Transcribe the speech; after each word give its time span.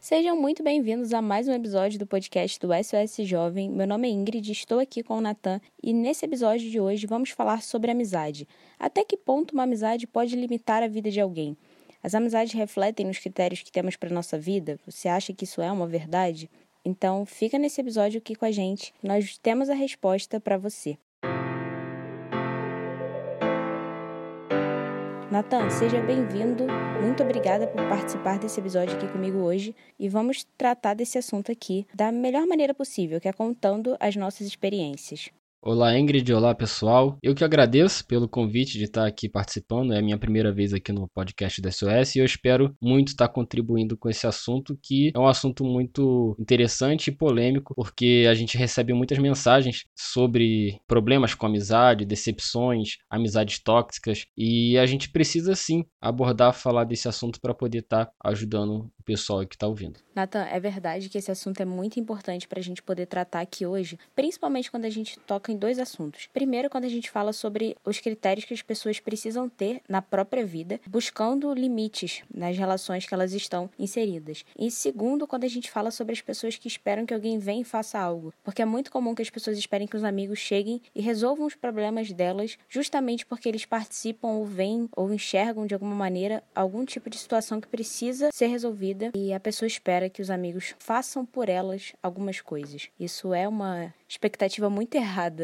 Sejam 0.00 0.34
muito 0.34 0.62
bem-vindos 0.62 1.12
a 1.12 1.20
mais 1.20 1.46
um 1.46 1.52
episódio 1.52 1.98
do 1.98 2.06
podcast 2.06 2.58
do 2.58 2.68
SOS 2.72 3.16
Jovem. 3.28 3.68
Meu 3.68 3.86
nome 3.86 4.08
é 4.08 4.10
Ingrid, 4.10 4.50
estou 4.50 4.78
aqui 4.78 5.02
com 5.02 5.18
o 5.18 5.20
Natan 5.20 5.60
e 5.82 5.92
nesse 5.92 6.24
episódio 6.24 6.70
de 6.70 6.80
hoje 6.80 7.06
vamos 7.06 7.28
falar 7.28 7.60
sobre 7.62 7.90
amizade. 7.90 8.48
Até 8.78 9.04
que 9.04 9.14
ponto 9.14 9.52
uma 9.52 9.64
amizade 9.64 10.06
pode 10.06 10.34
limitar 10.34 10.82
a 10.82 10.88
vida 10.88 11.10
de 11.10 11.20
alguém? 11.20 11.54
As 12.02 12.14
amizades 12.14 12.54
refletem 12.54 13.04
nos 13.04 13.18
critérios 13.18 13.60
que 13.60 13.70
temos 13.70 13.94
para 13.94 14.08
nossa 14.08 14.38
vida? 14.38 14.80
Você 14.86 15.06
acha 15.06 15.34
que 15.34 15.44
isso 15.44 15.60
é 15.60 15.70
uma 15.70 15.86
verdade? 15.86 16.48
Então, 16.82 17.26
fica 17.26 17.58
nesse 17.58 17.82
episódio 17.82 18.16
aqui 18.16 18.34
com 18.34 18.46
a 18.46 18.50
gente. 18.50 18.94
Nós 19.02 19.36
temos 19.36 19.68
a 19.68 19.74
resposta 19.74 20.40
para 20.40 20.56
você. 20.56 20.96
Natan, 25.30 25.70
seja 25.70 26.00
bem-vindo. 26.00 26.66
Muito 27.00 27.22
obrigada 27.22 27.64
por 27.64 27.88
participar 27.88 28.36
desse 28.40 28.58
episódio 28.58 28.96
aqui 28.96 29.06
comigo 29.06 29.38
hoje 29.38 29.76
e 29.96 30.08
vamos 30.08 30.44
tratar 30.58 30.94
desse 30.94 31.18
assunto 31.18 31.52
aqui 31.52 31.86
da 31.94 32.10
melhor 32.10 32.48
maneira 32.48 32.74
possível, 32.74 33.20
que 33.20 33.28
é 33.28 33.32
contando 33.32 33.96
as 34.00 34.16
nossas 34.16 34.44
experiências. 34.44 35.30
Olá, 35.62 35.98
Ingrid. 35.98 36.32
Olá, 36.32 36.54
pessoal. 36.54 37.18
Eu 37.22 37.34
que 37.34 37.44
agradeço 37.44 38.06
pelo 38.06 38.26
convite 38.26 38.78
de 38.78 38.84
estar 38.84 39.06
aqui 39.06 39.28
participando. 39.28 39.92
É 39.92 39.98
a 39.98 40.02
minha 40.02 40.16
primeira 40.16 40.50
vez 40.50 40.72
aqui 40.72 40.90
no 40.90 41.06
podcast 41.08 41.60
da 41.60 41.70
SOS 41.70 42.16
e 42.16 42.18
eu 42.18 42.24
espero 42.24 42.74
muito 42.80 43.08
estar 43.08 43.28
contribuindo 43.28 43.94
com 43.94 44.08
esse 44.08 44.26
assunto, 44.26 44.74
que 44.82 45.12
é 45.14 45.18
um 45.18 45.28
assunto 45.28 45.62
muito 45.62 46.34
interessante 46.40 47.08
e 47.08 47.14
polêmico, 47.14 47.74
porque 47.74 48.26
a 48.26 48.32
gente 48.32 48.56
recebe 48.56 48.94
muitas 48.94 49.18
mensagens 49.18 49.84
sobre 49.94 50.80
problemas 50.86 51.34
com 51.34 51.44
amizade, 51.44 52.06
decepções, 52.06 52.96
amizades 53.10 53.62
tóxicas 53.62 54.24
e 54.38 54.78
a 54.78 54.86
gente 54.86 55.10
precisa 55.10 55.54
sim 55.54 55.84
abordar, 56.00 56.54
falar 56.54 56.84
desse 56.84 57.06
assunto 57.06 57.38
para 57.38 57.52
poder 57.52 57.80
estar 57.80 58.10
ajudando 58.24 58.90
o 58.98 59.02
pessoal 59.04 59.46
que 59.46 59.56
está 59.56 59.66
ouvindo. 59.66 60.00
Nathan, 60.14 60.44
é 60.44 60.58
verdade 60.58 61.10
que 61.10 61.18
esse 61.18 61.30
assunto 61.30 61.60
é 61.60 61.66
muito 61.66 62.00
importante 62.00 62.48
para 62.48 62.60
a 62.60 62.62
gente 62.62 62.82
poder 62.82 63.04
tratar 63.04 63.40
aqui 63.40 63.66
hoje, 63.66 63.98
principalmente 64.14 64.70
quando 64.70 64.86
a 64.86 64.90
gente 64.90 65.18
toca 65.20 65.49
em 65.50 65.56
dois 65.56 65.78
assuntos. 65.78 66.28
Primeiro, 66.32 66.70
quando 66.70 66.84
a 66.84 66.88
gente 66.88 67.10
fala 67.10 67.32
sobre 67.32 67.76
os 67.84 68.00
critérios 68.00 68.44
que 68.44 68.54
as 68.54 68.62
pessoas 68.62 69.00
precisam 69.00 69.48
ter 69.48 69.80
na 69.88 70.00
própria 70.00 70.44
vida, 70.44 70.80
buscando 70.86 71.52
limites 71.52 72.22
nas 72.32 72.56
relações 72.56 73.06
que 73.06 73.14
elas 73.14 73.32
estão 73.32 73.70
inseridas. 73.78 74.44
E 74.58 74.70
segundo, 74.70 75.26
quando 75.26 75.44
a 75.44 75.48
gente 75.48 75.70
fala 75.70 75.90
sobre 75.90 76.12
as 76.12 76.20
pessoas 76.20 76.56
que 76.56 76.68
esperam 76.68 77.04
que 77.04 77.14
alguém 77.14 77.38
venha 77.38 77.62
e 77.62 77.64
faça 77.64 77.98
algo, 77.98 78.32
porque 78.42 78.62
é 78.62 78.64
muito 78.64 78.90
comum 78.90 79.14
que 79.14 79.22
as 79.22 79.30
pessoas 79.30 79.58
esperem 79.58 79.86
que 79.86 79.96
os 79.96 80.04
amigos 80.04 80.38
cheguem 80.38 80.80
e 80.94 81.00
resolvam 81.00 81.46
os 81.46 81.54
problemas 81.54 82.12
delas, 82.12 82.56
justamente 82.68 83.26
porque 83.26 83.48
eles 83.48 83.64
participam 83.64 84.28
ou 84.28 84.44
veem 84.44 84.88
ou 84.96 85.12
enxergam 85.12 85.66
de 85.66 85.74
alguma 85.74 85.94
maneira 85.94 86.42
algum 86.54 86.84
tipo 86.84 87.10
de 87.10 87.18
situação 87.18 87.60
que 87.60 87.68
precisa 87.68 88.30
ser 88.32 88.46
resolvida 88.46 89.10
e 89.14 89.32
a 89.32 89.40
pessoa 89.40 89.66
espera 89.66 90.10
que 90.10 90.22
os 90.22 90.30
amigos 90.30 90.74
façam 90.78 91.24
por 91.24 91.48
elas 91.48 91.92
algumas 92.02 92.40
coisas. 92.40 92.88
Isso 92.98 93.32
é 93.34 93.46
uma 93.48 93.92
expectativa 94.08 94.68
muito 94.68 94.94
errada. 94.96 95.39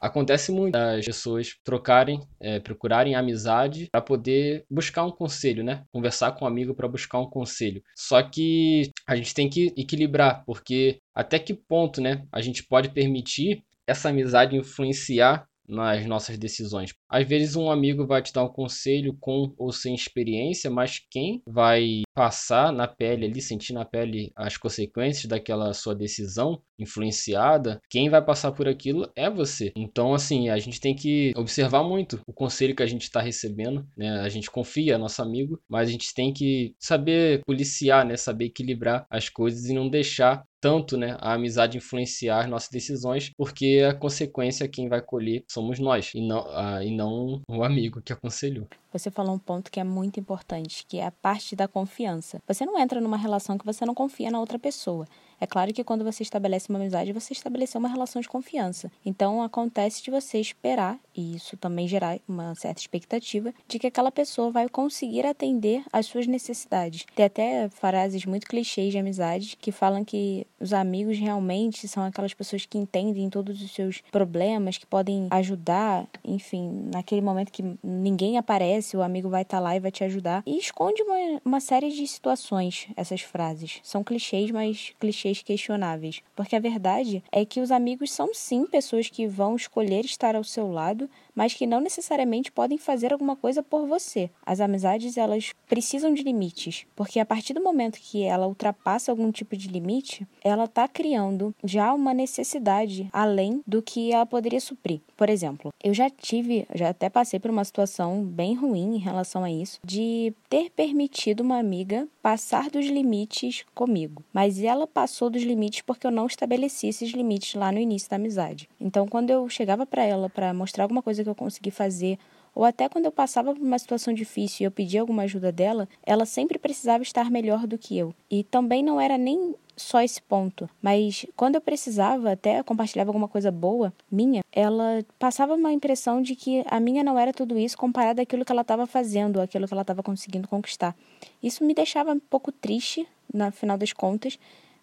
Acontece 0.00 0.52
muito 0.52 0.72
das 0.72 1.04
pessoas 1.04 1.56
trocarem, 1.64 2.20
é, 2.40 2.60
procurarem 2.60 3.14
amizade 3.14 3.88
para 3.90 4.00
poder 4.00 4.64
buscar 4.70 5.04
um 5.04 5.10
conselho, 5.10 5.64
né? 5.64 5.84
Conversar 5.92 6.32
com 6.32 6.44
um 6.44 6.48
amigo 6.48 6.74
para 6.74 6.86
buscar 6.86 7.18
um 7.18 7.28
conselho. 7.28 7.82
Só 7.96 8.22
que 8.22 8.90
a 9.06 9.16
gente 9.16 9.34
tem 9.34 9.48
que 9.48 9.72
equilibrar, 9.76 10.44
porque 10.46 11.00
até 11.14 11.38
que 11.38 11.52
ponto, 11.54 12.00
né, 12.00 12.24
a 12.30 12.40
gente 12.40 12.62
pode 12.62 12.90
permitir 12.90 13.64
essa 13.88 14.10
amizade 14.10 14.56
influenciar 14.56 15.47
nas 15.68 16.06
nossas 16.06 16.38
decisões. 16.38 16.94
Às 17.08 17.28
vezes 17.28 17.56
um 17.56 17.70
amigo 17.70 18.06
vai 18.06 18.22
te 18.22 18.32
dar 18.32 18.44
um 18.44 18.48
conselho 18.48 19.16
com 19.20 19.54
ou 19.56 19.72
sem 19.72 19.94
experiência, 19.94 20.70
mas 20.70 21.00
quem 21.10 21.42
vai 21.46 22.02
passar 22.14 22.72
na 22.72 22.88
pele 22.88 23.26
ali, 23.26 23.40
sentir 23.40 23.72
na 23.72 23.84
pele 23.84 24.32
as 24.34 24.56
consequências 24.56 25.26
daquela 25.26 25.72
sua 25.72 25.94
decisão 25.94 26.60
influenciada, 26.78 27.80
quem 27.90 28.08
vai 28.08 28.24
passar 28.24 28.52
por 28.52 28.68
aquilo 28.68 29.10
é 29.16 29.28
você. 29.28 29.72
Então, 29.76 30.14
assim, 30.14 30.48
a 30.48 30.58
gente 30.58 30.80
tem 30.80 30.94
que 30.94 31.32
observar 31.36 31.82
muito 31.82 32.20
o 32.26 32.32
conselho 32.32 32.74
que 32.74 32.82
a 32.82 32.86
gente 32.86 33.02
está 33.02 33.20
recebendo, 33.20 33.86
né? 33.96 34.20
A 34.20 34.28
gente 34.28 34.50
confia, 34.50 34.94
é 34.94 34.98
nosso 34.98 35.20
amigo, 35.20 35.60
mas 35.68 35.88
a 35.88 35.92
gente 35.92 36.14
tem 36.14 36.32
que 36.32 36.74
saber 36.78 37.42
policiar, 37.44 38.06
né? 38.06 38.16
Saber 38.16 38.46
equilibrar 38.46 39.06
as 39.10 39.28
coisas 39.28 39.66
e 39.66 39.74
não 39.74 39.88
deixar 39.88 40.44
tanto 40.60 40.96
né, 40.96 41.16
a 41.20 41.34
amizade 41.34 41.76
influenciar 41.76 42.48
nossas 42.48 42.70
decisões, 42.70 43.30
porque 43.36 43.84
a 43.88 43.94
consequência 43.94 44.68
quem 44.68 44.88
vai 44.88 45.00
colher 45.00 45.44
somos 45.48 45.78
nós 45.78 46.12
e 46.14 46.20
não, 46.20 46.46
ah, 46.50 46.84
e 46.84 46.94
não 46.94 47.42
o 47.48 47.62
amigo 47.62 48.00
que 48.02 48.12
aconselhou. 48.12 48.66
Você 48.92 49.10
falou 49.10 49.34
um 49.34 49.38
ponto 49.38 49.70
que 49.70 49.80
é 49.80 49.84
muito 49.84 50.18
importante, 50.18 50.84
que 50.86 50.98
é 50.98 51.06
a 51.06 51.10
parte 51.10 51.54
da 51.54 51.68
confiança. 51.68 52.40
Você 52.46 52.64
não 52.64 52.78
entra 52.78 53.00
numa 53.00 53.16
relação 53.16 53.58
que 53.58 53.66
você 53.66 53.84
não 53.84 53.94
confia 53.94 54.30
na 54.30 54.40
outra 54.40 54.58
pessoa. 54.58 55.06
É 55.40 55.46
claro 55.46 55.72
que 55.72 55.84
quando 55.84 56.04
você 56.04 56.22
estabelece 56.22 56.68
uma 56.68 56.78
amizade, 56.78 57.12
você 57.12 57.32
estabeleceu 57.32 57.78
uma 57.78 57.88
relação 57.88 58.20
de 58.20 58.28
confiança. 58.28 58.90
Então 59.04 59.42
acontece 59.42 60.02
de 60.02 60.10
você 60.10 60.38
esperar, 60.38 60.98
e 61.16 61.36
isso 61.36 61.56
também 61.56 61.86
gerar 61.86 62.18
uma 62.28 62.54
certa 62.54 62.80
expectativa, 62.80 63.52
de 63.66 63.78
que 63.78 63.86
aquela 63.86 64.10
pessoa 64.10 64.50
vai 64.50 64.68
conseguir 64.68 65.26
atender 65.26 65.82
às 65.92 66.06
suas 66.06 66.26
necessidades. 66.26 67.06
Tem 67.14 67.26
até 67.26 67.68
frases 67.68 68.24
muito 68.24 68.46
clichês 68.46 68.92
de 68.92 68.98
amizade 68.98 69.56
que 69.60 69.70
falam 69.70 70.04
que 70.04 70.46
os 70.60 70.72
amigos 70.72 71.18
realmente 71.18 71.86
são 71.86 72.04
aquelas 72.04 72.34
pessoas 72.34 72.66
que 72.66 72.78
entendem 72.78 73.30
todos 73.30 73.62
os 73.62 73.70
seus 73.72 74.02
problemas, 74.10 74.78
que 74.78 74.86
podem 74.86 75.28
ajudar, 75.30 76.06
enfim, 76.24 76.88
naquele 76.92 77.20
momento 77.20 77.52
que 77.52 77.64
ninguém 77.82 78.38
aparece, 78.38 78.96
o 78.96 79.02
amigo 79.02 79.28
vai 79.28 79.42
estar 79.42 79.58
tá 79.58 79.62
lá 79.62 79.76
e 79.76 79.80
vai 79.80 79.90
te 79.90 80.02
ajudar. 80.04 80.42
E 80.44 80.58
esconde 80.58 81.02
uma, 81.02 81.40
uma 81.44 81.60
série 81.60 81.90
de 81.90 82.06
situações 82.06 82.88
essas 82.96 83.20
frases. 83.20 83.80
São 83.82 84.02
clichês, 84.02 84.50
mas 84.50 84.92
clichês 84.98 85.27
clichês 85.28 85.42
questionáveis, 85.42 86.22
porque 86.34 86.56
a 86.56 86.60
verdade 86.60 87.22
é 87.30 87.44
que 87.44 87.60
os 87.60 87.70
amigos 87.70 88.10
são 88.10 88.32
sim 88.32 88.66
pessoas 88.66 89.08
que 89.08 89.26
vão 89.26 89.56
escolher 89.56 90.04
estar 90.04 90.34
ao 90.34 90.44
seu 90.44 90.70
lado, 90.70 91.08
mas 91.34 91.54
que 91.54 91.66
não 91.66 91.80
necessariamente 91.80 92.50
podem 92.50 92.78
fazer 92.78 93.12
alguma 93.12 93.36
coisa 93.36 93.62
por 93.62 93.86
você. 93.86 94.30
As 94.44 94.60
amizades, 94.60 95.16
elas 95.16 95.52
precisam 95.68 96.12
de 96.14 96.22
limites, 96.22 96.86
porque 96.96 97.20
a 97.20 97.26
partir 97.26 97.54
do 97.54 97.62
momento 97.62 97.98
que 98.00 98.22
ela 98.22 98.46
ultrapassa 98.46 99.12
algum 99.12 99.30
tipo 99.30 99.56
de 99.56 99.68
limite, 99.68 100.26
ela 100.42 100.64
está 100.64 100.88
criando 100.88 101.54
já 101.62 101.92
uma 101.92 102.14
necessidade 102.14 103.08
além 103.12 103.62
do 103.66 103.82
que 103.82 104.12
ela 104.12 104.26
poderia 104.26 104.60
suprir. 104.60 105.00
Por 105.16 105.28
exemplo, 105.28 105.72
eu 105.82 105.92
já 105.92 106.08
tive, 106.08 106.66
já 106.74 106.88
até 106.90 107.08
passei 107.08 107.38
por 107.38 107.50
uma 107.50 107.64
situação 107.64 108.22
bem 108.24 108.54
ruim 108.54 108.96
em 108.96 108.98
relação 108.98 109.44
a 109.44 109.50
isso, 109.50 109.78
de 109.84 110.32
ter 110.48 110.70
permitido 110.70 111.40
uma 111.40 111.58
amiga 111.58 112.08
passar 112.22 112.70
dos 112.70 112.86
limites 112.86 113.64
comigo, 113.74 114.22
mas 114.32 114.62
ela 114.62 114.86
passou 114.86 115.17
passou 115.18 115.30
dos 115.30 115.42
limites 115.42 115.80
porque 115.80 116.06
eu 116.06 116.12
não 116.12 116.26
estabeleci 116.26 116.86
esses 116.86 117.10
limites 117.10 117.56
lá 117.56 117.72
no 117.72 117.80
início 117.80 118.08
da 118.08 118.14
amizade. 118.14 118.68
Então, 118.80 119.04
quando 119.08 119.30
eu 119.30 119.48
chegava 119.48 119.84
para 119.84 120.04
ela 120.04 120.30
para 120.30 120.54
mostrar 120.54 120.84
alguma 120.84 121.02
coisa 121.02 121.24
que 121.24 121.28
eu 121.28 121.34
consegui 121.34 121.72
fazer, 121.72 122.16
ou 122.54 122.64
até 122.64 122.88
quando 122.88 123.06
eu 123.06 123.10
passava 123.10 123.52
por 123.52 123.60
uma 123.60 123.80
situação 123.80 124.14
difícil 124.14 124.62
e 124.62 124.66
eu 124.66 124.70
pedia 124.70 125.00
alguma 125.00 125.24
ajuda 125.24 125.50
dela, 125.50 125.88
ela 126.06 126.24
sempre 126.24 126.56
precisava 126.56 127.02
estar 127.02 127.32
melhor 127.32 127.66
do 127.66 127.76
que 127.76 127.98
eu. 127.98 128.14
E 128.30 128.44
também 128.44 128.80
não 128.80 129.00
era 129.00 129.18
nem 129.18 129.56
só 129.76 130.00
esse 130.00 130.22
ponto, 130.22 130.70
mas 130.80 131.26
quando 131.36 131.56
eu 131.56 131.60
precisava, 131.60 132.30
até 132.32 132.62
compartilhava 132.62 133.10
alguma 133.10 133.26
coisa 133.26 133.50
boa 133.50 133.92
minha, 134.10 134.44
ela 134.52 135.04
passava 135.18 135.54
uma 135.54 135.72
impressão 135.72 136.22
de 136.22 136.36
que 136.36 136.62
a 136.66 136.78
minha 136.78 137.02
não 137.02 137.18
era 137.18 137.32
tudo 137.32 137.58
isso 137.58 137.76
comparado 137.76 138.20
àquilo 138.20 138.44
que 138.44 138.52
ela 138.52 138.62
estava 138.62 138.86
fazendo, 138.86 139.40
aquilo 139.40 139.66
que 139.66 139.74
ela 139.74 139.82
estava 139.82 140.02
conseguindo 140.02 140.46
conquistar. 140.46 140.96
Isso 141.42 141.64
me 141.64 141.74
deixava 141.74 142.12
um 142.12 142.20
pouco 142.20 142.52
triste, 142.52 143.06
no 143.32 143.50
final 143.52 143.76
das 143.76 143.92
contas, 143.92 144.38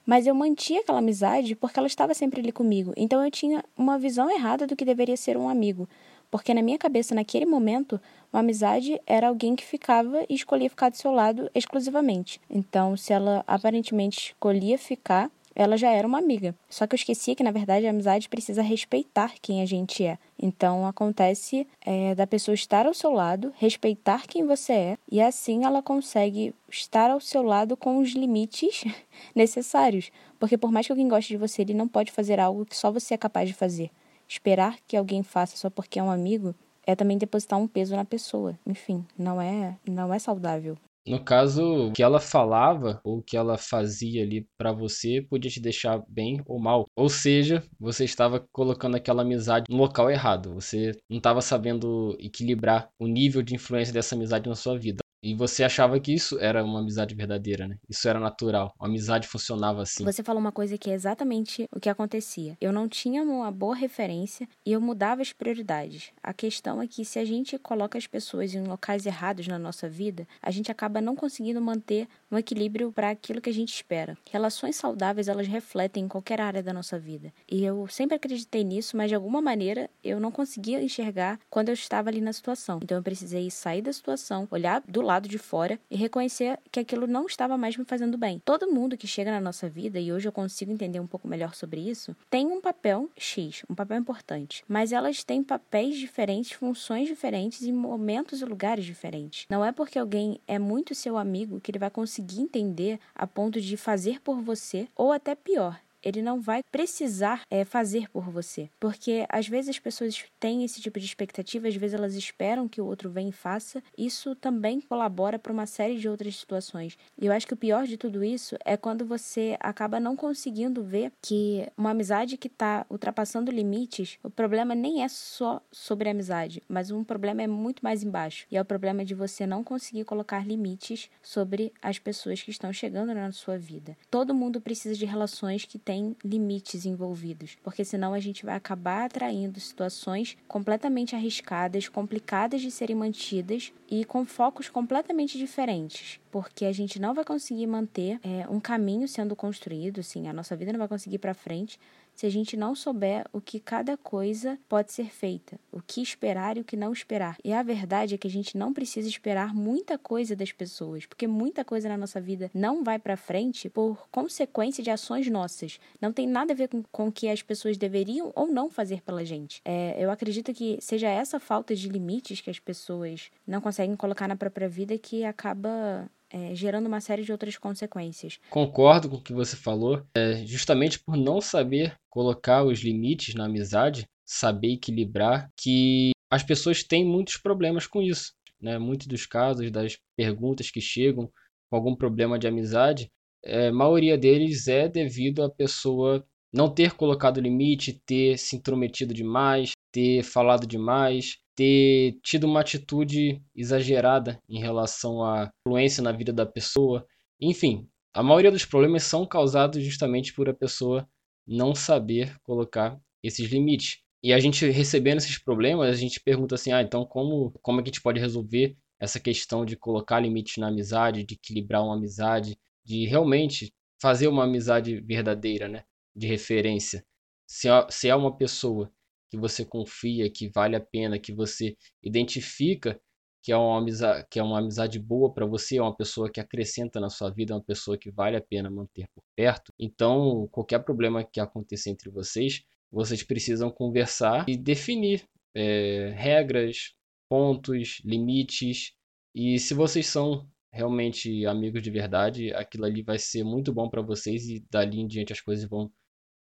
mas 0.06 0.28
eu 0.28 0.36
mantinha 0.36 0.82
aquela 0.82 1.00
amizade 1.00 1.56
porque 1.56 1.80
ela 1.80 1.88
estava 1.88 2.14
sempre 2.14 2.40
ali 2.40 2.52
comigo. 2.52 2.94
Então 2.96 3.24
eu 3.24 3.32
tinha 3.32 3.64
uma 3.78 3.98
visão 3.98 4.30
errada 4.30 4.68
do 4.68 4.76
que 4.76 4.86
deveria 4.86 5.18
ser 5.18 5.38
um 5.38 5.50
amigo. 5.50 5.88
Porque 6.30 6.54
na 6.54 6.62
minha 6.62 6.78
cabeça, 6.78 7.16
naquele 7.16 7.46
momento, 7.46 8.00
uma 8.32 8.42
amizade 8.42 9.00
era 9.06 9.28
alguém 9.28 9.56
que 9.56 9.64
ficava 9.64 10.26
e 10.28 10.36
escolhia 10.36 10.70
ficar 10.70 10.90
do 10.90 10.98
seu 10.98 11.12
lado 11.12 11.50
exclusivamente. 11.56 12.42
Então, 12.50 12.98
se 12.98 13.14
ela 13.14 13.44
aparentemente 13.48 14.34
escolhia 14.34 14.78
ficar, 14.78 15.32
ela 15.55 15.78
já 15.78 15.90
era 15.90 16.07
uma 16.07 16.19
amiga. 16.19 16.53
Só 16.69 16.85
que 16.85 16.93
eu 16.93 16.97
esquecia 16.97 17.35
que, 17.35 17.43
na 17.43 17.52
verdade, 17.52 17.87
a 17.87 17.90
amizade 17.90 18.28
precisa 18.28 18.61
respeitar 18.61 19.34
quem 19.41 19.61
a 19.61 19.66
gente 19.66 20.03
é. 20.03 20.17
Então, 20.37 20.85
acontece 20.85 21.66
é, 21.81 22.13
da 22.13 22.28
pessoa 22.28 22.53
estar 22.53 22.85
ao 22.85 22.93
seu 22.93 23.11
lado, 23.11 23.53
respeitar 23.57 24.28
quem 24.28 24.46
você 24.46 24.73
é, 24.73 24.97
e 25.09 25.22
assim 25.22 25.63
ela 25.63 25.81
consegue 25.81 26.53
estar 26.69 27.09
ao 27.09 27.22
seu 27.22 27.41
lado 27.41 27.78
com 27.78 27.99
os 27.99 28.11
limites 28.11 28.84
necessários. 29.34 30.11
Porque, 30.37 30.57
por 30.57 30.72
mais 30.72 30.85
que 30.85 30.91
alguém 30.91 31.07
goste 31.07 31.29
de 31.29 31.37
você, 31.37 31.61
ele 31.61 31.73
não 31.73 31.87
pode 31.87 32.11
fazer 32.11 32.40
algo 32.40 32.66
que 32.66 32.75
só 32.75 32.91
você 32.91 33.13
é 33.13 33.17
capaz 33.17 33.47
de 33.47 33.55
fazer. 33.55 33.90
Esperar 34.28 34.78
que 34.85 34.97
alguém 34.97 35.23
faça 35.23 35.55
só 35.55 35.69
porque 35.69 35.99
é 35.99 36.03
um 36.03 36.11
amigo 36.11 36.53
é 36.85 36.96
também 36.96 37.17
depositar 37.17 37.59
um 37.59 37.67
peso 37.67 37.96
na 37.96 38.05
pessoa. 38.05 38.57
Enfim, 38.66 39.05
não 39.17 39.41
é, 39.41 39.75
não 39.87 40.13
é 40.13 40.19
saudável. 40.19 40.78
No 41.07 41.23
caso, 41.23 41.90
o 41.90 41.91
que 41.93 42.02
ela 42.02 42.19
falava 42.19 42.99
ou 43.03 43.19
o 43.19 43.22
que 43.22 43.37
ela 43.37 43.57
fazia 43.59 44.23
ali 44.23 44.47
para 44.57 44.72
você 44.72 45.22
podia 45.22 45.52
te 45.52 45.59
deixar 45.59 46.03
bem 46.07 46.41
ou 46.47 46.59
mal. 46.59 46.87
Ou 46.96 47.07
seja, 47.09 47.63
você 47.79 48.05
estava 48.05 48.43
colocando 48.52 48.96
aquela 48.96 49.22
amizade 49.22 49.66
no 49.69 49.78
local 49.78 50.09
errado. 50.09 50.53
Você 50.55 50.93
não 51.07 51.17
estava 51.17 51.41
sabendo 51.41 52.17
equilibrar 52.19 52.90
o 52.99 53.05
nível 53.05 53.43
de 53.43 53.53
influência 53.53 53.93
dessa 53.93 54.16
amizade 54.16 54.49
na 54.49 54.55
sua 54.55 54.78
vida. 54.79 55.04
E 55.26 55.34
você 55.34 55.64
achava 55.64 56.00
que 56.00 56.14
isso 56.14 56.38
era 56.40 56.64
uma 56.64 56.82
amizade 56.82 57.16
verdadeira, 57.16 57.68
né? 57.68 57.80
Isso 57.90 58.08
era 58.08 58.20
natural. 58.20 58.76
A 58.80 58.86
amizade 58.86 59.28
funcionava 59.28 59.82
assim. 59.82 60.06
Você 60.06 60.22
falou 60.22 60.40
uma 60.40 60.52
coisa 60.52 60.78
que 60.78 60.92
é 60.92 60.94
exatamente 60.94 61.68
o 61.76 61.80
que 61.80 61.90
acontecia. 61.90 62.56
Eu 62.62 62.72
não 62.72 62.88
tinha 62.88 63.24
uma 63.24 63.52
boa 63.52 63.76
referência 63.76 64.48
e 64.64 64.72
eu 64.72 64.80
mudava 64.80 65.24
as 65.24 65.34
prioridades. 65.34 66.12
A 66.22 66.32
questão 66.32 66.80
é 66.80 66.86
que 66.86 67.04
se 67.04 67.18
a 67.18 67.26
gente 67.26 67.58
coloca 67.58 67.98
as 67.98 68.06
pessoas 68.06 68.54
em 68.54 68.62
locais 68.66 69.08
errados 69.08 69.48
na 69.48 69.58
nossa 69.58 69.90
vida, 69.90 70.28
a 70.44 70.52
gente 70.52 70.72
acaba 70.72 71.02
não 71.02 71.16
conseguindo 71.16 71.60
manter 71.60 72.08
um 72.32 72.38
equilíbrio 72.38 72.92
para 72.92 73.10
aquilo 73.10 73.42
que 73.42 73.50
a 73.50 73.54
gente 73.54 73.74
espera. 73.74 74.16
Relações 74.30 74.76
saudáveis, 74.76 75.28
elas 75.28 75.48
refletem 75.48 76.04
em 76.04 76.08
qualquer 76.08 76.40
área 76.40 76.62
da 76.62 76.72
nossa 76.72 77.00
vida. 77.00 77.34
E 77.50 77.66
eu 77.66 77.88
sempre 77.88 78.16
acreditei 78.16 78.64
nisso, 78.64 78.96
mas 78.96 79.10
de 79.10 79.16
alguma 79.16 79.42
maneira 79.42 79.90
eu 80.04 80.20
não 80.20 80.32
conseguia 80.32 80.84
enxergar 80.84 81.40
quando 81.50 81.70
eu 81.70 81.74
estava 81.74 82.10
ali 82.10 82.22
na 82.22 82.32
situação. 82.32 82.80
Então 82.84 82.96
eu 82.96 83.04
precisei 83.04 83.50
sair 83.50 83.82
da 83.82 83.92
situação, 83.92 84.48
olhar 84.52 84.84
do 84.88 85.02
lado 85.02 85.15
de 85.22 85.38
fora 85.38 85.79
e 85.90 85.96
reconhecer 85.96 86.59
que 86.72 86.79
aquilo 86.79 87.08
não 87.08 87.26
estava 87.26 87.58
mais 87.58 87.78
me 87.78 87.85
fazendo 87.85 88.17
bem. 88.17 88.41
Todo 88.44 88.72
mundo 88.72 88.97
que 88.97 89.08
chega 89.08 89.32
na 89.32 89.40
nossa 89.40 89.70
vida, 89.70 90.00
e 90.00 90.12
hoje 90.12 90.28
eu 90.28 90.32
consigo 90.32 90.72
entender 90.72 91.00
um 91.00 91.08
pouco 91.08 91.28
melhor 91.28 91.56
sobre 91.56 91.82
isso, 91.82 92.16
tem 92.29 92.47
um 92.47 92.62
papel 92.62 93.09
X, 93.17 93.64
um 93.70 93.76
papel 93.76 93.97
importante. 93.97 94.64
Mas 94.67 94.91
elas 94.91 95.23
têm 95.23 95.44
papéis 95.44 95.97
diferentes, 95.97 96.52
funções 96.52 97.08
diferentes 97.08 97.64
em 97.64 97.72
momentos 97.72 98.41
e 98.41 98.46
lugares 98.46 98.85
diferentes. 98.85 99.46
Não 99.50 99.64
é 99.64 99.72
porque 99.72 100.00
alguém 100.00 100.40
é 100.47 100.59
muito 100.59 100.96
seu 100.96 101.17
amigo 101.17 101.59
que 101.59 101.72
ele 101.72 101.79
vai 101.79 101.90
conseguir 101.90 102.41
entender 102.41 103.00
a 103.14 103.26
ponto 103.26 103.62
de 103.62 103.78
fazer 103.78 104.22
por 104.22 104.41
você, 104.41 104.88
ou 104.96 105.12
até 105.12 105.35
pior, 105.35 105.79
ele 106.05 106.22
não 106.22 106.40
vai 106.40 106.61
precisar 106.72 107.41
é, 107.49 107.66
fazer 107.66 108.07
por 108.09 108.29
você. 108.29 108.69
Porque 108.79 109.25
às 109.28 109.47
vezes 109.47 109.72
as 109.72 109.79
pessoas 109.79 110.23
têm 110.40 110.63
esse 110.63 110.79
tipo 110.79 110.99
de 110.99 111.05
expectativa, 111.05 111.67
às 111.67 111.75
vezes 111.75 111.96
elas 111.96 112.13
esperam 112.13 112.67
que 112.67 112.79
o 112.79 112.85
outro 112.85 113.09
venha 113.09 113.29
e 113.29 113.34
faça. 113.34 113.81
Isso 113.97 114.35
também 114.35 114.79
colabora 114.79 115.40
para 115.40 115.52
uma 115.52 115.66
série 115.66 115.97
de 115.97 116.07
outras 116.07 116.35
situações. 116.35 116.97
E 117.19 117.25
eu 117.25 117.34
acho 117.34 117.47
que 117.47 117.53
o 117.53 117.57
pior 117.57 117.85
de 117.85 117.97
tudo 117.97 118.23
isso 118.23 118.55
é 118.63 118.78
quando 118.78 119.05
você 119.05 119.57
acaba 119.59 119.99
não 119.99 120.16
conseguindo 120.16 120.84
ver 120.84 121.11
que 121.22 121.67
uma 121.75 121.91
amizade 121.91 122.37
que 122.37 122.47
está 122.47 122.85
ultrapassando 122.90 123.52
limites, 123.52 124.19
o 124.23 124.29
problema 124.29 124.75
nem 124.75 125.03
é 125.03 125.07
só 125.07 125.61
sobre 125.72 126.07
a 126.07 126.11
amizade, 126.11 126.61
mas 126.67 126.91
um 126.91 127.03
problema 127.03 127.41
é 127.41 127.47
muito 127.47 127.84
mais 127.84 128.03
embaixo. 128.03 128.46
E 128.52 128.57
é 128.57 128.61
o 128.61 128.66
problema 128.66 129.03
de 129.03 129.16
você 129.16 129.47
não 129.47 129.63
conseguir 129.63 130.03
colocar 130.03 130.46
limites 130.46 131.09
sobre 131.22 131.73
as 131.81 131.97
pessoas 131.97 132.41
que 132.41 132.52
estão 132.52 132.72
chegando 132.72 133.13
na 133.13 133.31
sua 133.31 133.57
vida. 133.57 133.97
Todo 134.11 134.35
mundo 134.35 134.61
precisa 134.61 134.96
de 134.96 135.05
relações 135.05 135.66
que 135.66 135.79
têm 135.79 135.95
tem 135.96 136.14
limites 136.26 136.86
envolvidos, 136.86 137.58
porque 137.64 137.86
senão 137.86 138.14
a 138.14 138.20
gente 138.20 138.46
vai 138.46 138.56
acabar 138.56 139.06
atraindo 139.06 139.58
situações 139.62 140.36
completamente 140.46 141.16
arriscadas, 141.16 141.88
complicadas 141.88 142.62
de 142.62 142.70
serem 142.70 142.97
mantidas 142.97 143.72
e 143.90 144.03
com 144.03 144.26
focos 144.26 144.68
completamente 144.68 145.38
diferentes, 145.38 146.20
porque 146.30 146.66
a 146.66 146.74
gente 146.74 147.00
não 147.00 147.14
vai 147.14 147.24
conseguir 147.24 147.66
manter 147.66 148.20
é, 148.22 148.46
um 148.50 148.59
caminho 148.59 149.08
sendo 149.08 149.38
construído, 149.38 150.02
assim, 150.02 150.28
a 150.28 150.34
nossa 150.34 150.53
vida 150.53 150.74
não 150.74 150.80
vai 150.80 150.90
conseguir 150.90 151.16
ir 151.16 151.20
para 151.20 151.34
frente 151.34 151.80
se 152.16 152.26
a 152.26 152.29
gente 152.29 152.56
não 152.56 152.73
souber 152.73 153.26
o 153.34 153.41
que 153.41 153.59
cada 153.59 153.97
coisa 153.97 154.58
pode 154.70 154.91
ser 154.94 155.12
feita, 155.12 155.59
o 155.72 155.82
que 155.82 156.02
esperar 156.02 156.58
e 156.58 156.62
o 156.62 156.64
que 156.64 156.78
não 156.78 156.94
esperar. 156.94 157.38
E 157.44 157.52
a 157.52 157.62
verdade 157.62 158.16
é 158.16 158.17
que 158.17 158.28
a 158.28 158.32
gente 158.32 158.58
não 158.58 158.73
precisa 158.73 159.08
esperar 159.08 159.53
muita 159.53 159.97
coisa 159.97 160.35
das 160.35 160.52
pessoas, 160.52 161.06
porque 161.06 161.28
muita 161.28 161.66
coisa 161.66 161.90
na 161.90 161.97
nossa 161.97 162.22
vida 162.22 162.50
não 162.53 162.84
vai 162.84 162.97
para 162.97 163.17
frente 163.17 163.70
por 163.70 164.08
consequência 164.09 164.84
de 164.84 164.90
ações 164.90 165.29
nossas. 165.29 165.79
Não 166.02 166.14
tem 166.14 166.26
nada 166.26 166.53
a 166.53 166.56
ver 166.56 166.70
com, 166.91 167.08
o 167.08 167.12
que 167.12 167.28
as 167.28 167.41
pessoas 167.41 167.78
deveriam 167.78 168.32
ou 168.34 168.47
não 168.47 168.70
fazer 168.70 169.02
pela 169.02 169.26
gente. 169.26 169.62
É, 169.66 169.96
eu 170.00 170.09
acredito 170.09 170.53
que 170.53 170.78
seja 170.82 171.09
essa 171.09 171.40
falta 171.40 171.76
de 171.76 171.90
limites 171.90 172.41
que 172.41 172.50
as 172.50 172.59
pessoas 172.59 173.29
não 173.46 173.59
conseguem 173.59 173.96
colocar 173.96 174.28
na 174.28 174.35
própria 174.35 174.70
vida 174.70 174.97
que 174.97 175.26
acaba 175.26 176.09
é, 176.35 176.53
gerando 176.53 176.87
uma 176.87 176.99
série 176.99 177.23
de 177.23 177.32
outras 177.32 177.58
consequências. 177.58 178.37
Concordo 178.49 179.09
com 179.09 179.16
o 179.16 179.22
que 179.22 179.32
você 179.32 179.55
falou. 179.55 180.05
É, 180.14 180.46
justamente 180.46 180.99
por 180.99 181.16
não 181.16 181.40
saber 181.40 181.96
colocar 182.09 182.66
os 182.66 182.79
limites 182.82 183.34
na 183.35 183.46
amizade, 183.46 184.05
saber 184.26 184.73
equilibrar, 184.73 185.49
que 185.58 186.11
as 186.29 186.43
pessoas 186.43 186.84
têm 186.84 187.05
muitos 187.05 187.37
problemas 187.37 187.87
com 187.87 188.02
isso. 188.02 188.34
Né? 188.61 188.78
Muitos 188.78 189.08
dos 189.08 189.26
casos, 189.26 189.72
das 189.72 189.97
perguntas 190.17 190.70
que 190.70 190.82
chegam 190.82 191.32
com 191.70 191.78
algum 191.78 191.96
problema 191.96 192.38
de 192.38 192.47
amizade, 192.47 193.09
é, 193.41 193.67
a 193.67 193.73
maioria 193.73 194.17
deles 194.17 194.67
é 194.67 194.90
devido 194.90 195.41
à 195.41 195.49
pessoa 195.49 196.26
não 196.53 196.73
ter 196.73 196.96
colocado 196.96 197.40
limite, 197.40 198.02
ter 198.05 198.38
se 198.38 198.58
intrometido 198.58 199.14
demais, 199.14 199.72
ter 199.90 200.22
falado 200.23 200.67
demais, 200.67 201.38
ter 201.55 202.19
tido 202.22 202.46
uma 202.46 202.59
atitude 202.59 203.41
exagerada 203.55 204.41
em 204.49 204.59
relação 204.59 205.23
à 205.23 205.52
influência 205.66 206.03
na 206.03 206.11
vida 206.11 206.34
da 206.34 206.46
pessoa. 206.46 207.07
Enfim, 207.40 207.87
a 208.13 208.22
maioria 208.22 208.52
dos 208.52 208.66
problemas 208.66 209.03
são 209.03 209.25
causados 209.25 209.84
justamente 209.84 210.34
por 210.34 210.49
a 210.49 210.53
pessoa 210.53 211.07
não 211.47 211.73
saber 211.73 212.37
colocar 212.43 212.99
esses 213.23 213.49
limites. 213.49 213.99
E 214.23 214.34
a 214.34 214.40
gente 214.40 214.66
recebendo 214.69 215.19
esses 215.19 215.37
problemas, 215.37 215.90
a 215.90 215.93
gente 215.93 216.19
pergunta 216.19 216.55
assim: 216.55 216.72
ah, 216.72 216.81
então 216.81 217.05
como, 217.05 217.52
como 217.61 217.79
é 217.79 217.84
que 217.84 217.90
a 217.90 217.91
gente 217.91 218.02
pode 218.02 218.19
resolver 218.19 218.75
essa 218.99 219.19
questão 219.19 219.66
de 219.66 219.75
colocar 219.75 220.19
limites 220.19 220.57
na 220.57 220.67
amizade, 220.67 221.23
de 221.23 221.35
equilibrar 221.35 221.84
uma 221.84 221.96
amizade, 221.96 222.57
de 222.84 223.05
realmente 223.05 223.73
fazer 224.02 224.28
uma 224.28 224.43
amizade 224.43 224.99
verdadeira, 225.02 225.67
né? 225.67 225.84
De 226.16 226.28
referência. 226.28 227.05
Se 227.47 227.67
é, 227.69 227.87
se 227.90 228.07
é 228.09 228.16
uma 228.16 228.35
pessoa 228.35 228.91
que 229.30 229.38
você 229.38 229.66
confia, 229.66 230.30
que 230.30 230.50
vale 230.50 230.76
a 230.76 230.82
pena, 230.82 231.20
que 231.20 231.34
você 231.34 231.76
identifica 232.04 233.00
que 233.46 233.52
é 233.52 233.58
uma 233.58 233.78
amizade, 233.78 234.26
que 234.28 234.40
é 234.40 234.44
uma 234.44 234.58
amizade 234.58 234.98
boa 234.98 235.32
para 235.32 235.46
você, 235.46 235.78
é 235.78 235.82
uma 235.82 235.96
pessoa 235.96 236.32
que 236.32 236.40
acrescenta 236.40 237.00
na 237.00 237.12
sua 237.12 237.30
vida, 237.30 237.54
é 237.54 237.56
uma 237.56 237.64
pessoa 237.64 237.96
que 237.96 238.10
vale 238.10 238.36
a 238.36 238.42
pena 238.42 238.72
manter 238.72 239.08
por 239.14 239.24
perto. 239.36 239.72
Então, 239.78 240.48
qualquer 240.52 240.80
problema 240.80 241.24
que 241.24 241.40
aconteça 241.40 241.92
entre 241.92 242.10
vocês, 242.10 242.64
vocês 242.92 243.22
precisam 243.22 243.70
conversar 243.70 244.50
e 244.50 244.58
definir 244.58 245.28
é, 245.54 246.12
regras, 246.18 246.96
pontos, 247.30 248.02
limites. 248.04 248.94
E 249.36 249.60
se 249.60 249.76
vocês 249.76 250.08
são 250.08 250.50
realmente 250.74 251.46
amigos 251.46 251.84
de 251.84 251.92
verdade, 251.92 252.52
aquilo 252.52 252.86
ali 252.86 253.04
vai 253.04 253.20
ser 253.20 253.44
muito 253.44 253.72
bom 253.72 253.88
para 253.88 254.02
vocês 254.02 254.48
e 254.50 254.66
dali 254.72 255.00
em 255.00 255.08
diante 255.08 255.32
as 255.32 255.40
coisas 255.40 255.70
vão 255.70 255.92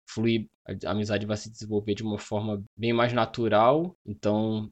fluir, 0.07 0.47
a 0.85 0.91
amizade 0.91 1.25
vai 1.25 1.37
se 1.37 1.51
desenvolver 1.51 1.95
de 1.95 2.03
uma 2.03 2.17
forma 2.17 2.63
bem 2.77 2.93
mais 2.93 3.13
natural. 3.13 3.95
Então, 4.05 4.71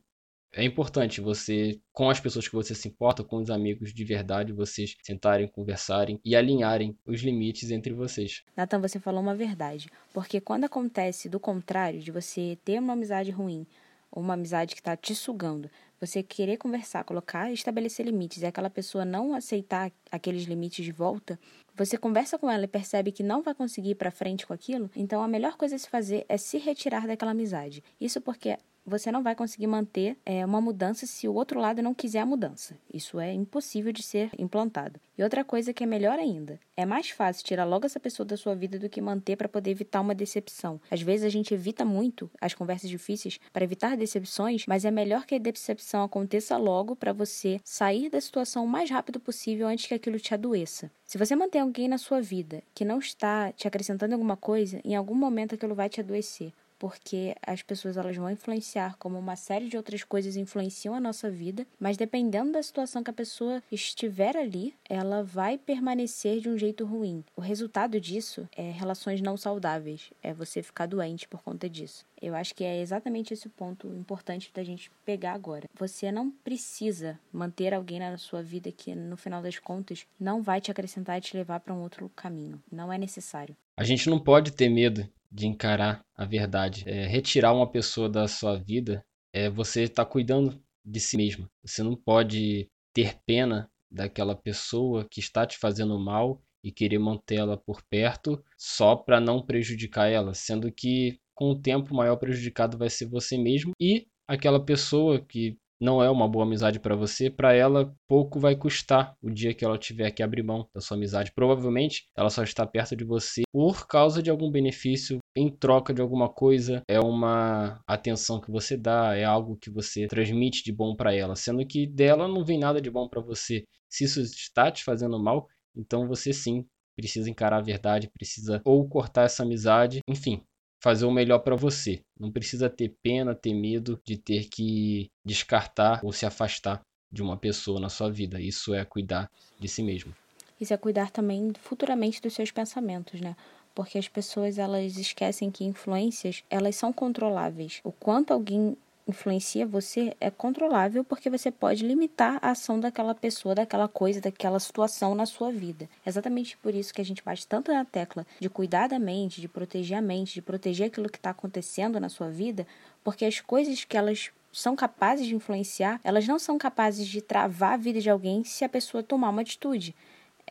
é 0.53 0.63
importante 0.63 1.21
você, 1.21 1.79
com 1.91 2.09
as 2.09 2.19
pessoas 2.19 2.47
que 2.47 2.55
você 2.55 2.73
se 2.73 2.87
importa, 2.87 3.23
com 3.23 3.37
os 3.37 3.49
amigos 3.49 3.93
de 3.93 4.03
verdade, 4.03 4.51
vocês 4.51 4.95
sentarem, 5.03 5.47
conversarem 5.47 6.19
e 6.25 6.35
alinharem 6.35 6.97
os 7.05 7.21
limites 7.21 7.69
entre 7.69 7.93
vocês. 7.93 8.43
Nathan, 8.57 8.79
você 8.79 8.99
falou 8.99 9.21
uma 9.21 9.35
verdade. 9.35 9.89
Porque 10.13 10.41
quando 10.41 10.63
acontece 10.63 11.29
do 11.29 11.39
contrário, 11.39 11.99
de 11.99 12.11
você 12.11 12.57
ter 12.65 12.79
uma 12.79 12.93
amizade 12.93 13.29
ruim, 13.29 13.65
ou 14.11 14.21
uma 14.21 14.33
amizade 14.33 14.75
que 14.75 14.81
está 14.81 14.95
te 14.95 15.13
sugando, 15.13 15.69
você 15.99 16.23
querer 16.23 16.57
conversar, 16.57 17.03
colocar, 17.03 17.51
estabelecer 17.51 18.05
limites 18.05 18.41
e 18.41 18.45
aquela 18.45 18.69
pessoa 18.69 19.03
não 19.03 19.33
aceitar 19.33 19.91
aqueles 20.11 20.43
limites 20.43 20.83
de 20.83 20.91
volta, 20.91 21.39
você 21.75 21.97
conversa 21.97 22.37
com 22.37 22.49
ela 22.49 22.63
e 22.63 22.67
percebe 22.67 23.11
que 23.11 23.23
não 23.23 23.41
vai 23.41 23.53
conseguir 23.53 23.91
ir 23.91 23.95
para 23.95 24.11
frente 24.11 24.47
com 24.47 24.53
aquilo, 24.53 24.89
então 24.95 25.21
a 25.21 25.27
melhor 25.27 25.55
coisa 25.57 25.75
a 25.75 25.79
se 25.79 25.89
fazer 25.89 26.25
é 26.27 26.37
se 26.37 26.57
retirar 26.57 27.05
daquela 27.05 27.31
amizade. 27.31 27.83
Isso 27.99 28.19
porque 28.21 28.57
você 28.89 29.11
não 29.11 29.23
vai 29.23 29.35
conseguir 29.35 29.67
manter 29.67 30.17
é, 30.25 30.45
uma 30.45 30.59
mudança 30.59 31.05
se 31.05 31.27
o 31.27 31.33
outro 31.33 31.59
lado 31.59 31.81
não 31.81 31.93
quiser 31.93 32.19
a 32.19 32.25
mudança. 32.25 32.77
Isso 32.93 33.19
é 33.19 33.31
impossível 33.31 33.93
de 33.93 34.03
ser 34.03 34.31
implantado. 34.37 34.99
E 35.17 35.23
outra 35.23 35.43
coisa 35.43 35.73
que 35.73 35.83
é 35.83 35.87
melhor 35.87 36.17
ainda, 36.17 36.59
é 36.75 36.85
mais 36.85 37.09
fácil 37.09 37.43
tirar 37.43 37.65
logo 37.65 37.85
essa 37.85 37.99
pessoa 37.99 38.25
da 38.25 38.37
sua 38.37 38.55
vida 38.55 38.79
do 38.79 38.89
que 38.89 39.01
manter 39.01 39.35
para 39.35 39.49
poder 39.49 39.71
evitar 39.71 39.99
uma 40.01 40.15
decepção. 40.15 40.79
Às 40.89 41.01
vezes 41.01 41.25
a 41.25 41.29
gente 41.29 41.53
evita 41.53 41.83
muito 41.83 42.31
as 42.39 42.53
conversas 42.53 42.89
difíceis 42.89 43.39
para 43.51 43.63
evitar 43.63 43.97
decepções, 43.97 44.65
mas 44.65 44.85
é 44.85 44.91
melhor 44.91 45.25
que 45.25 45.35
a 45.35 45.39
decepção 45.39 46.03
aconteça 46.03 46.57
logo 46.57 46.95
para 46.95 47.13
você 47.13 47.59
sair 47.63 48.09
da 48.09 48.21
situação 48.21 48.63
o 48.63 48.67
mais 48.67 48.89
rápido 48.89 49.19
possível 49.19 49.67
antes 49.67 49.87
que 49.87 49.93
aquilo 49.93 50.19
te 50.19 50.33
adoeça. 50.33 50.89
Se 51.05 51.17
você 51.17 51.35
mantém 51.35 51.61
alguém 51.61 51.87
na 51.87 51.97
sua 51.97 52.21
vida 52.21 52.63
que 52.73 52.85
não 52.85 52.99
está 52.99 53.51
te 53.51 53.67
acrescentando 53.67 54.13
alguma 54.13 54.37
coisa, 54.37 54.79
em 54.85 54.95
algum 54.95 55.15
momento 55.15 55.55
aquilo 55.55 55.75
vai 55.75 55.89
te 55.89 55.99
adoecer 55.99 56.53
porque 56.79 57.35
as 57.45 57.61
pessoas 57.61 57.97
elas 57.97 58.15
vão 58.15 58.31
influenciar 58.31 58.95
como 58.97 59.19
uma 59.19 59.35
série 59.35 59.67
de 59.67 59.77
outras 59.77 60.03
coisas 60.03 60.37
influenciam 60.37 60.95
a 60.95 60.99
nossa 60.99 61.29
vida, 61.29 61.67
mas 61.77 61.97
dependendo 61.97 62.53
da 62.53 62.63
situação 62.63 63.03
que 63.03 63.11
a 63.11 63.13
pessoa 63.13 63.61
estiver 63.69 64.37
ali, 64.37 64.73
ela 64.89 65.21
vai 65.21 65.57
permanecer 65.57 66.39
de 66.39 66.49
um 66.49 66.57
jeito 66.57 66.85
ruim. 66.85 67.23
O 67.35 67.41
resultado 67.41 67.99
disso 67.99 68.47
é 68.55 68.71
relações 68.71 69.21
não 69.21 69.35
saudáveis, 69.35 70.09
é 70.23 70.33
você 70.33 70.63
ficar 70.63 70.85
doente 70.85 71.27
por 71.27 71.43
conta 71.43 71.69
disso. 71.69 72.05
Eu 72.21 72.35
acho 72.35 72.55
que 72.55 72.63
é 72.63 72.81
exatamente 72.81 73.33
esse 73.33 73.47
ponto 73.49 73.87
importante 73.87 74.51
da 74.53 74.63
gente 74.63 74.91
pegar 75.05 75.33
agora. 75.33 75.69
Você 75.77 76.11
não 76.11 76.31
precisa 76.31 77.19
manter 77.31 77.73
alguém 77.73 77.99
na 77.99 78.17
sua 78.17 78.41
vida 78.41 78.71
que 78.71 78.93
no 78.95 79.15
final 79.17 79.41
das 79.41 79.59
contas 79.59 80.05
não 80.19 80.41
vai 80.41 80.59
te 80.59 80.71
acrescentar 80.71 81.17
e 81.17 81.21
te 81.21 81.35
levar 81.35 81.59
para 81.59 81.73
um 81.73 81.81
outro 81.81 82.09
caminho. 82.15 82.61
Não 82.71 82.91
é 82.91 82.97
necessário. 82.97 83.55
A 83.77 83.83
gente 83.83 84.09
não 84.09 84.19
pode 84.19 84.51
ter 84.51 84.69
medo 84.69 85.07
de 85.31 85.47
encarar 85.47 86.03
a 86.15 86.25
verdade. 86.25 86.83
É, 86.87 87.05
retirar 87.05 87.53
uma 87.53 87.69
pessoa 87.69 88.09
da 88.09 88.27
sua 88.27 88.57
vida 88.57 89.03
é 89.33 89.49
você 89.49 89.83
estar 89.83 90.05
tá 90.05 90.09
cuidando 90.09 90.61
de 90.83 90.99
si 90.99 91.17
mesmo. 91.17 91.47
Você 91.63 91.83
não 91.83 91.95
pode 91.95 92.67
ter 92.93 93.17
pena 93.25 93.69
daquela 93.91 94.35
pessoa 94.35 95.07
que 95.09 95.19
está 95.19 95.45
te 95.45 95.57
fazendo 95.57 95.99
mal 95.99 96.41
e 96.63 96.71
querer 96.71 96.99
mantê-la 96.99 97.57
por 97.57 97.81
perto 97.89 98.43
só 98.57 98.95
para 98.95 99.19
não 99.19 99.45
prejudicar 99.45 100.09
ela, 100.09 100.33
sendo 100.33 100.71
que 100.71 101.19
com 101.33 101.51
o 101.51 101.59
tempo 101.59 101.93
o 101.93 101.97
maior 101.97 102.17
prejudicado 102.17 102.77
vai 102.77 102.89
ser 102.89 103.05
você 103.07 103.37
mesmo 103.37 103.71
e 103.79 104.07
aquela 104.27 104.63
pessoa 104.63 105.23
que 105.25 105.57
não 105.79 106.03
é 106.03 106.09
uma 106.09 106.27
boa 106.27 106.45
amizade 106.45 106.79
para 106.79 106.95
você, 106.95 107.29
para 107.29 107.53
ela 107.53 107.93
pouco 108.07 108.39
vai 108.39 108.55
custar 108.55 109.15
o 109.21 109.29
dia 109.29 109.53
que 109.53 109.63
ela 109.63 109.77
tiver 109.77 110.11
que 110.11 110.21
abrir 110.21 110.43
mão 110.43 110.67
da 110.73 110.81
sua 110.81 110.97
amizade. 110.97 111.31
Provavelmente 111.33 112.07
ela 112.15 112.29
só 112.29 112.43
está 112.43 112.65
perto 112.67 112.95
de 112.95 113.03
você 113.03 113.43
por 113.51 113.87
causa 113.87 114.21
de 114.21 114.29
algum 114.29 114.51
benefício 114.51 115.19
em 115.35 115.49
troca 115.49 115.93
de 115.93 116.01
alguma 116.01 116.27
coisa, 116.27 116.81
é 116.87 116.99
uma 116.99 117.81
atenção 117.87 118.41
que 118.41 118.51
você 118.51 118.75
dá, 118.75 119.15
é 119.15 119.23
algo 119.23 119.57
que 119.57 119.69
você 119.69 120.07
transmite 120.07 120.63
de 120.63 120.71
bom 120.71 120.95
para 120.95 121.15
ela, 121.15 121.35
sendo 121.35 121.65
que 121.65 121.87
dela 121.87 122.27
não 122.27 122.43
vem 122.43 122.59
nada 122.59 122.81
de 122.81 122.89
bom 122.89 123.07
para 123.07 123.21
você. 123.21 123.63
Se 123.89 124.03
isso 124.03 124.21
está 124.21 124.71
te 124.71 124.83
fazendo 124.83 125.17
mal, 125.17 125.47
então 125.75 126.07
você 126.07 126.33
sim 126.33 126.65
precisa 126.95 127.29
encarar 127.29 127.57
a 127.57 127.61
verdade, 127.61 128.09
precisa 128.09 128.61
ou 128.65 128.87
cortar 128.87 129.23
essa 129.23 129.43
amizade, 129.43 130.01
enfim, 130.07 130.43
fazer 130.81 131.05
o 131.05 131.11
melhor 131.11 131.39
para 131.39 131.55
você. 131.55 132.01
Não 132.19 132.31
precisa 132.31 132.69
ter 132.69 132.95
pena, 133.01 133.35
ter 133.35 133.53
medo 133.53 133.99
de 134.05 134.17
ter 134.17 134.47
que 134.49 135.09
descartar 135.25 135.99
ou 136.03 136.11
se 136.11 136.25
afastar 136.25 136.81
de 137.11 137.21
uma 137.21 137.37
pessoa 137.37 137.79
na 137.79 137.89
sua 137.89 138.09
vida. 138.09 138.39
Isso 138.39 138.73
é 138.73 138.85
cuidar 138.85 139.29
de 139.59 139.67
si 139.67 139.83
mesmo. 139.83 140.13
Isso 140.59 140.73
é 140.73 140.77
cuidar 140.77 141.09
também 141.09 141.53
futuramente 141.61 142.21
dos 142.21 142.33
seus 142.33 142.51
pensamentos, 142.51 143.21
né? 143.21 143.35
Porque 143.73 143.97
as 143.97 144.07
pessoas 144.07 144.57
elas 144.57 144.97
esquecem 144.97 145.49
que 145.49 145.63
influências, 145.63 146.43
elas 146.49 146.75
são 146.75 146.91
controláveis. 146.91 147.79
O 147.83 147.91
quanto 147.91 148.33
alguém 148.33 148.75
influencia 149.09 149.65
você 149.65 150.15
é 150.19 150.29
controlável 150.29 151.03
porque 151.03 151.29
você 151.29 151.51
pode 151.51 151.85
limitar 151.85 152.39
a 152.41 152.51
ação 152.51 152.79
daquela 152.79 153.13
pessoa, 153.13 153.55
daquela 153.55 153.87
coisa, 153.87 154.21
daquela 154.21 154.59
situação 154.59 155.13
na 155.13 155.25
sua 155.25 155.51
vida. 155.51 155.89
É 156.05 156.09
exatamente 156.09 156.57
por 156.57 156.73
isso 156.73 156.93
que 156.93 157.01
a 157.01 157.05
gente 157.05 157.23
bate 157.23 157.45
tanto 157.47 157.73
na 157.73 157.83
tecla 157.83 158.25
de 158.39 158.49
cuidar 158.49 158.87
da 158.87 158.99
mente, 158.99 159.41
de 159.41 159.47
proteger 159.47 159.97
a 159.97 160.01
mente, 160.01 160.35
de 160.35 160.41
proteger 160.41 160.87
aquilo 160.87 161.09
que 161.09 161.17
está 161.17 161.31
acontecendo 161.31 161.99
na 161.99 162.09
sua 162.09 162.29
vida, 162.29 162.65
porque 163.03 163.25
as 163.25 163.41
coisas 163.41 163.83
que 163.83 163.97
elas 163.97 164.31
são 164.51 164.75
capazes 164.75 165.27
de 165.27 165.35
influenciar, 165.35 165.99
elas 166.03 166.27
não 166.27 166.39
são 166.39 166.57
capazes 166.57 167.07
de 167.07 167.21
travar 167.21 167.73
a 167.73 167.77
vida 167.77 167.99
de 167.99 168.09
alguém 168.09 168.43
se 168.43 168.63
a 168.63 168.69
pessoa 168.69 169.03
tomar 169.03 169.29
uma 169.29 169.41
atitude. 169.41 169.95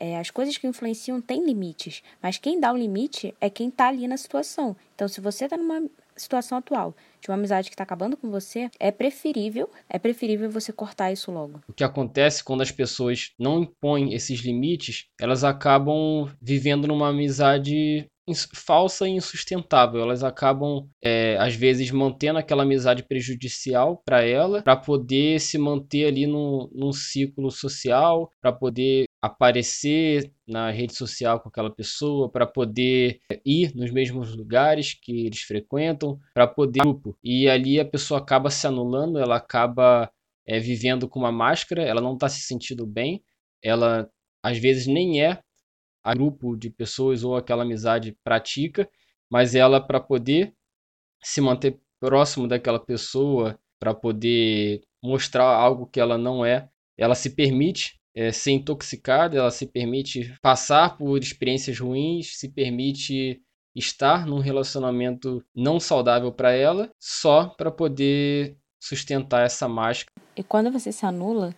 É, 0.00 0.16
as 0.16 0.30
coisas 0.30 0.56
que 0.56 0.66
influenciam 0.66 1.20
têm 1.20 1.44
limites, 1.44 2.04
mas 2.22 2.38
quem 2.38 2.60
dá 2.60 2.72
o 2.72 2.76
limite 2.76 3.34
é 3.40 3.50
quem 3.50 3.68
está 3.68 3.88
ali 3.88 4.06
na 4.06 4.16
situação. 4.16 4.76
Então, 4.94 5.08
se 5.08 5.20
você 5.20 5.46
está 5.46 5.56
numa 5.56 5.82
situação 6.18 6.58
atual 6.58 6.94
de 7.20 7.28
uma 7.28 7.36
amizade 7.36 7.68
que 7.68 7.74
está 7.74 7.84
acabando 7.84 8.16
com 8.16 8.30
você, 8.30 8.70
é 8.78 8.90
preferível, 8.90 9.70
é 9.88 9.98
preferível 9.98 10.50
você 10.50 10.72
cortar 10.72 11.12
isso 11.12 11.30
logo. 11.30 11.60
O 11.68 11.72
que 11.72 11.84
acontece 11.84 12.44
quando 12.44 12.62
as 12.62 12.70
pessoas 12.70 13.32
não 13.38 13.62
impõem 13.62 14.14
esses 14.14 14.40
limites, 14.40 15.06
elas 15.20 15.44
acabam 15.44 16.30
vivendo 16.40 16.86
numa 16.86 17.08
amizade 17.08 18.08
falsa 18.34 19.08
e 19.08 19.12
insustentável. 19.12 20.00
Elas 20.00 20.22
acabam, 20.22 20.88
é, 21.02 21.36
às 21.38 21.54
vezes, 21.54 21.90
mantendo 21.90 22.38
aquela 22.38 22.62
amizade 22.62 23.02
prejudicial 23.02 24.02
para 24.04 24.24
ela, 24.24 24.62
para 24.62 24.76
poder 24.76 25.40
se 25.40 25.58
manter 25.58 26.06
ali 26.06 26.26
no, 26.26 26.70
num 26.74 26.92
ciclo 26.92 27.50
social, 27.50 28.32
para 28.40 28.52
poder 28.52 29.06
aparecer 29.20 30.32
na 30.46 30.70
rede 30.70 30.94
social 30.94 31.40
com 31.40 31.48
aquela 31.48 31.70
pessoa, 31.70 32.30
para 32.30 32.46
poder 32.46 33.20
ir 33.44 33.74
nos 33.74 33.90
mesmos 33.90 34.34
lugares 34.34 34.94
que 34.94 35.26
eles 35.26 35.40
frequentam, 35.40 36.18
para 36.32 36.46
poder. 36.46 36.82
E 37.22 37.48
ali 37.48 37.80
a 37.80 37.84
pessoa 37.84 38.20
acaba 38.20 38.50
se 38.50 38.66
anulando, 38.66 39.18
ela 39.18 39.36
acaba 39.36 40.10
é, 40.46 40.58
vivendo 40.58 41.08
com 41.08 41.18
uma 41.18 41.32
máscara, 41.32 41.82
ela 41.82 42.00
não 42.00 42.14
está 42.14 42.28
se 42.28 42.40
sentindo 42.40 42.86
bem, 42.86 43.22
ela 43.62 44.08
às 44.42 44.58
vezes 44.58 44.86
nem 44.86 45.22
é 45.22 45.40
a 46.08 46.14
grupo 46.14 46.56
de 46.56 46.70
pessoas 46.70 47.22
ou 47.22 47.36
aquela 47.36 47.64
amizade 47.64 48.16
pratica, 48.24 48.88
mas 49.30 49.54
ela 49.54 49.78
para 49.78 50.00
poder 50.00 50.54
se 51.22 51.38
manter 51.38 51.78
próximo 52.00 52.48
daquela 52.48 52.80
pessoa, 52.80 53.58
para 53.78 53.92
poder 53.92 54.80
mostrar 55.02 55.44
algo 55.44 55.86
que 55.86 56.00
ela 56.00 56.16
não 56.16 56.46
é, 56.46 56.66
ela 56.96 57.14
se 57.14 57.28
permite 57.28 58.00
é, 58.14 58.32
ser 58.32 58.52
intoxicada, 58.52 59.36
ela 59.36 59.50
se 59.50 59.66
permite 59.66 60.34
passar 60.40 60.96
por 60.96 61.18
experiências 61.18 61.78
ruins, 61.78 62.38
se 62.38 62.48
permite 62.48 63.42
estar 63.76 64.26
num 64.26 64.38
relacionamento 64.38 65.44
não 65.54 65.78
saudável 65.78 66.32
para 66.32 66.52
ela, 66.52 66.90
só 66.98 67.48
para 67.48 67.70
poder 67.70 68.56
sustentar 68.80 69.44
essa 69.44 69.68
máscara. 69.68 70.14
E 70.34 70.42
quando 70.42 70.72
você 70.72 70.90
se 70.90 71.04
anula, 71.04 71.54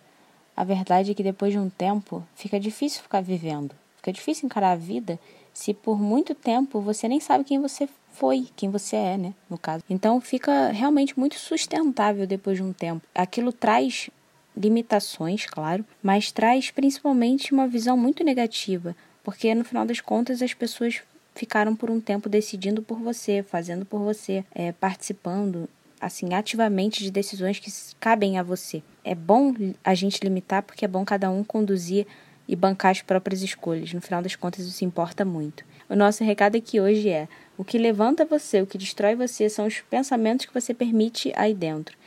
a 0.57 0.65
verdade 0.65 1.11
é 1.11 1.13
que 1.13 1.23
depois 1.23 1.53
de 1.53 1.57
um 1.57 1.69
tempo 1.69 2.21
fica 2.35 2.59
difícil 2.59 3.01
ficar 3.01 3.21
vivendo. 3.21 3.79
Fica 4.01 4.11
difícil 4.11 4.47
encarar 4.47 4.71
a 4.71 4.75
vida 4.75 5.19
se 5.53 5.73
por 5.73 5.99
muito 5.99 6.33
tempo 6.33 6.81
você 6.81 7.07
nem 7.07 7.19
sabe 7.19 7.43
quem 7.43 7.59
você 7.59 7.87
foi, 8.13 8.47
quem 8.55 8.69
você 8.69 8.95
é, 8.95 9.17
né, 9.17 9.33
no 9.47 9.57
caso. 9.57 9.83
Então 9.87 10.19
fica 10.19 10.69
realmente 10.71 11.17
muito 11.17 11.35
sustentável 11.35 12.25
depois 12.25 12.57
de 12.57 12.63
um 12.63 12.73
tempo. 12.73 13.05
Aquilo 13.13 13.53
traz 13.53 14.09
limitações, 14.57 15.45
claro, 15.45 15.85
mas 16.01 16.31
traz 16.31 16.71
principalmente 16.71 17.53
uma 17.53 17.67
visão 17.67 17.95
muito 17.95 18.23
negativa, 18.23 18.95
porque 19.23 19.53
no 19.53 19.63
final 19.63 19.85
das 19.85 20.01
contas 20.01 20.41
as 20.41 20.53
pessoas 20.53 21.01
ficaram 21.35 21.75
por 21.75 21.89
um 21.89 22.01
tempo 22.01 22.27
decidindo 22.27 22.81
por 22.81 22.99
você, 22.99 23.43
fazendo 23.43 23.85
por 23.85 23.99
você, 23.99 24.43
é, 24.53 24.71
participando 24.71 25.69
assim 25.99 26.33
ativamente 26.33 27.03
de 27.03 27.11
decisões 27.11 27.59
que 27.59 27.71
cabem 27.99 28.39
a 28.39 28.43
você. 28.43 28.81
É 29.03 29.13
bom 29.13 29.53
a 29.83 29.93
gente 29.93 30.19
limitar 30.23 30.63
porque 30.63 30.83
é 30.83 30.87
bom 30.87 31.05
cada 31.05 31.29
um 31.29 31.43
conduzir 31.43 32.07
e 32.47 32.55
bancar 32.55 32.91
as 32.91 33.01
próprias 33.01 33.41
escolhas. 33.41 33.93
No 33.93 34.01
final 34.01 34.21
das 34.21 34.35
contas 34.35 34.65
isso 34.65 34.83
importa 34.83 35.23
muito. 35.23 35.63
O 35.89 35.95
nosso 35.95 36.23
recado 36.23 36.57
aqui 36.57 36.79
hoje 36.79 37.09
é: 37.09 37.27
o 37.57 37.63
que 37.63 37.77
levanta 37.77 38.25
você, 38.25 38.61
o 38.61 38.67
que 38.67 38.77
destrói 38.77 39.15
você 39.15 39.49
são 39.49 39.67
os 39.67 39.81
pensamentos 39.81 40.45
que 40.45 40.53
você 40.53 40.73
permite 40.73 41.31
aí 41.35 41.53
dentro. 41.53 41.97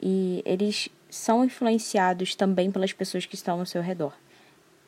E 0.00 0.42
eles 0.44 0.88
são 1.10 1.44
influenciados 1.44 2.34
também 2.34 2.70
pelas 2.70 2.92
pessoas 2.92 3.26
que 3.26 3.34
estão 3.34 3.58
ao 3.58 3.66
seu 3.66 3.82
redor. 3.82 4.12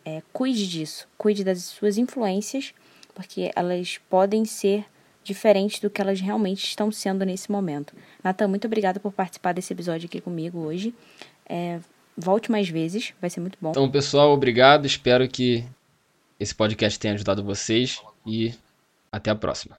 É, 0.04 0.22
cuide 0.32 0.68
disso, 0.68 1.06
cuide 1.16 1.44
das 1.44 1.62
suas 1.64 1.98
influências, 1.98 2.74
porque 3.14 3.50
elas 3.54 3.98
podem 4.08 4.44
ser 4.44 4.84
diferentes 5.22 5.80
do 5.80 5.90
que 5.90 6.00
elas 6.00 6.20
realmente 6.20 6.64
estão 6.64 6.90
sendo 6.90 7.24
nesse 7.24 7.50
momento. 7.50 7.94
Natan, 8.22 8.48
muito 8.48 8.66
obrigada 8.66 8.98
por 8.98 9.12
participar 9.12 9.52
desse 9.52 9.72
episódio 9.72 10.06
aqui 10.06 10.20
comigo 10.20 10.58
hoje. 10.58 10.94
É, 11.46 11.80
volte 12.16 12.50
mais 12.50 12.68
vezes, 12.68 13.12
vai 13.20 13.30
ser 13.30 13.40
muito 13.40 13.58
bom. 13.60 13.70
Então, 13.70 13.90
pessoal, 13.90 14.32
obrigado. 14.32 14.86
Espero 14.86 15.28
que 15.28 15.64
esse 16.38 16.54
podcast 16.54 16.98
tenha 16.98 17.14
ajudado 17.14 17.42
vocês 17.44 18.00
e 18.26 18.54
até 19.12 19.30
a 19.30 19.34
próxima. 19.34 19.76